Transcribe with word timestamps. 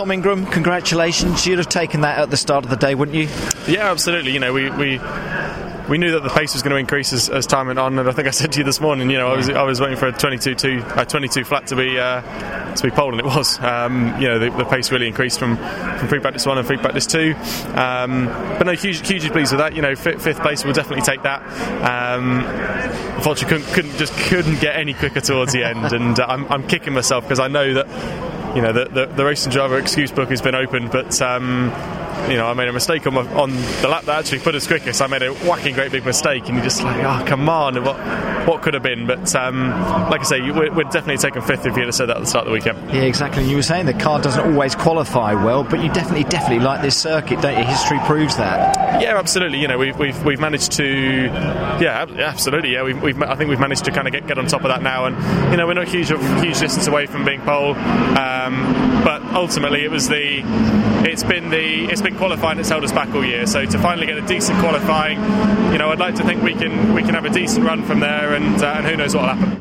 Tom 0.00 0.12
Ingram, 0.12 0.46
congratulations. 0.46 1.46
You'd 1.46 1.58
have 1.58 1.68
taken 1.68 2.00
that 2.00 2.18
at 2.18 2.30
the 2.30 2.36
start 2.38 2.64
of 2.64 2.70
the 2.70 2.76
day, 2.78 2.94
wouldn't 2.94 3.14
you? 3.14 3.28
Yeah, 3.68 3.90
absolutely. 3.90 4.32
You 4.32 4.40
know, 4.40 4.50
we, 4.50 4.70
we 4.70 4.98
we 5.90 5.98
knew 5.98 6.12
that 6.12 6.22
the 6.22 6.30
pace 6.30 6.54
was 6.54 6.62
going 6.62 6.70
to 6.70 6.78
increase 6.78 7.12
as, 7.12 7.28
as, 7.28 7.46
time 7.46 7.66
went 7.66 7.78
on, 7.78 7.98
and 7.98 8.08
I 8.08 8.12
think 8.12 8.26
I 8.26 8.30
said 8.30 8.52
to 8.52 8.60
you 8.60 8.64
this 8.64 8.80
morning, 8.80 9.10
you 9.10 9.18
know, 9.18 9.28
I 9.28 9.36
was 9.36 9.50
I 9.50 9.62
was 9.62 9.78
waiting 9.78 9.98
for 9.98 10.06
a 10.06 10.12
22 10.12 10.54
two, 10.54 10.82
a 10.96 11.04
22 11.04 11.44
flat 11.44 11.66
to 11.66 11.76
be 11.76 11.98
uh, 11.98 12.22
to 12.76 12.82
be 12.82 12.90
pole, 12.90 13.10
and 13.10 13.20
it 13.20 13.26
was. 13.26 13.60
Um, 13.60 14.18
you 14.18 14.26
know, 14.26 14.38
the, 14.38 14.48
the, 14.48 14.64
pace 14.64 14.90
really 14.90 15.06
increased 15.06 15.38
from 15.38 15.58
from 15.58 16.08
free 16.08 16.20
practice 16.20 16.46
one 16.46 16.56
and 16.56 16.66
free 16.66 16.78
practice 16.78 17.06
two. 17.06 17.34
Um, 17.74 18.24
but 18.56 18.64
no, 18.64 18.72
huge, 18.72 19.06
hugely 19.06 19.28
pleased 19.28 19.52
with 19.52 19.58
that. 19.58 19.76
You 19.76 19.82
know, 19.82 19.94
fifth, 19.94 20.24
fifth 20.24 20.40
place 20.40 20.64
will 20.64 20.72
definitely 20.72 21.04
take 21.04 21.24
that. 21.24 21.42
Um, 21.82 22.40
unfortunately, 23.16 23.58
couldn't, 23.58 23.74
couldn't, 23.74 23.98
just 23.98 24.14
couldn't 24.30 24.62
get 24.62 24.76
any 24.76 24.94
quicker 24.94 25.20
towards 25.20 25.52
the 25.52 25.62
end, 25.62 25.92
and 25.92 26.18
uh, 26.18 26.24
I'm, 26.26 26.46
I'm 26.50 26.66
kicking 26.66 26.94
myself 26.94 27.24
because 27.24 27.38
I 27.38 27.48
know 27.48 27.74
that 27.74 28.29
you 28.54 28.62
know 28.62 28.72
the, 28.72 28.84
the, 28.86 29.06
the 29.06 29.24
racing 29.24 29.52
driver 29.52 29.78
excuse 29.78 30.10
book 30.10 30.30
has 30.30 30.42
been 30.42 30.54
opened, 30.54 30.90
but 30.90 31.20
um, 31.22 31.72
you 32.28 32.36
know, 32.36 32.46
I 32.46 32.54
made 32.54 32.68
a 32.68 32.72
mistake 32.72 33.06
on, 33.06 33.14
my, 33.14 33.26
on 33.34 33.50
the 33.50 33.88
lap 33.88 34.04
that 34.04 34.18
actually 34.18 34.40
put 34.40 34.54
us 34.54 34.66
quickest. 34.66 35.00
I 35.00 35.06
made 35.06 35.22
a 35.22 35.32
whacking 35.32 35.74
great 35.74 35.92
big 35.92 36.04
mistake, 36.04 36.46
and 36.46 36.54
you're 36.54 36.64
just 36.64 36.82
like, 36.82 36.96
oh, 37.04 37.24
come 37.26 37.48
on, 37.48 37.82
what 37.84 37.96
what 38.46 38.62
could 38.62 38.74
have 38.74 38.82
been? 38.82 39.06
But 39.06 39.34
um, 39.34 39.70
like 40.10 40.20
I 40.20 40.24
say, 40.24 40.40
we're, 40.40 40.72
we're, 40.72 40.84
definitely 40.84 41.18
taking 41.18 41.42
fifth 41.42 41.66
if 41.66 41.76
you'd 41.76 41.86
have 41.86 41.94
said 41.94 42.08
that 42.08 42.16
at 42.16 42.20
the 42.20 42.26
start 42.26 42.46
of 42.46 42.50
the 42.50 42.54
weekend. 42.54 42.78
Yeah, 42.92 43.02
exactly. 43.02 43.48
You 43.48 43.56
were 43.56 43.62
saying 43.62 43.86
the 43.86 43.94
car 43.94 44.20
doesn't 44.20 44.52
always 44.52 44.74
qualify 44.74 45.34
well, 45.34 45.62
but 45.62 45.82
you 45.82 45.92
definitely, 45.92 46.24
definitely 46.24 46.64
like 46.64 46.82
this 46.82 46.96
circuit, 46.96 47.40
don't 47.40 47.58
you? 47.58 47.64
History 47.64 47.98
proves 48.06 48.36
that. 48.36 48.76
Yeah, 48.98 49.18
absolutely. 49.18 49.60
You 49.60 49.68
know, 49.68 49.78
we've 49.78 49.96
we've, 49.98 50.24
we've 50.24 50.40
managed 50.40 50.72
to, 50.72 51.24
yeah, 51.24 52.06
absolutely. 52.18 52.72
Yeah, 52.72 52.82
we've, 52.82 53.00
we've 53.00 53.22
I 53.22 53.34
think 53.36 53.48
we've 53.48 53.60
managed 53.60 53.84
to 53.84 53.92
kind 53.92 54.06
of 54.06 54.12
get, 54.12 54.26
get 54.26 54.38
on 54.38 54.46
top 54.46 54.62
of 54.62 54.68
that 54.68 54.82
now, 54.82 55.06
and 55.06 55.16
you 55.50 55.56
know, 55.56 55.66
we're 55.66 55.74
not 55.74 55.88
huge 55.88 56.08
huge 56.08 56.58
distance 56.58 56.86
away 56.86 57.06
from 57.06 57.24
being 57.24 57.40
pole, 57.42 57.74
um, 57.74 59.02
but 59.04 59.22
ultimately 59.34 59.84
it 59.84 59.90
was 59.90 60.08
the 60.08 60.42
it's 61.08 61.22
been 61.22 61.50
the 61.50 61.84
it's 61.90 62.02
been 62.02 62.16
qualifying 62.16 62.56
that's 62.56 62.68
held 62.68 62.84
us 62.84 62.92
back 62.92 63.14
all 63.14 63.24
year. 63.24 63.46
So 63.46 63.64
to 63.64 63.78
finally 63.78 64.06
get 64.06 64.18
a 64.18 64.26
decent 64.26 64.58
qualifying, 64.58 65.18
you 65.72 65.78
know, 65.78 65.90
I'd 65.90 66.00
like 66.00 66.16
to 66.16 66.24
think 66.24 66.42
we 66.42 66.54
can 66.54 66.92
we 66.92 67.02
can 67.02 67.14
have 67.14 67.24
a 67.24 67.30
decent 67.30 67.64
run 67.64 67.84
from 67.84 68.00
there, 68.00 68.34
and, 68.34 68.62
uh, 68.62 68.74
and 68.76 68.86
who 68.86 68.96
knows 68.96 69.14
what 69.14 69.22
will 69.22 69.34
happen. 69.34 69.58